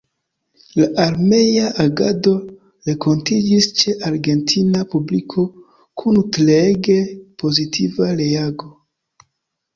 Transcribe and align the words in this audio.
La 0.77 0.85
armea 1.01 1.67
agado 1.83 2.31
renkontiĝis 2.89 3.67
ĉe 3.83 3.93
argentina 4.09 4.81
publiko 4.95 5.45
kun 6.05 6.19
treege 6.39 6.99
pozitiva 7.45 8.11
reago. 8.25 8.75